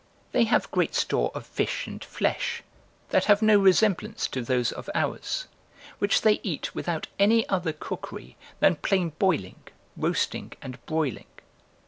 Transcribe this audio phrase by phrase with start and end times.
[0.31, 2.63] They have great store of fish and flesh,
[3.09, 5.45] that have no resemblance to those of ours:
[5.99, 9.61] which they eat without any other cookery, than plain boiling,
[9.95, 11.27] roasting, and broiling.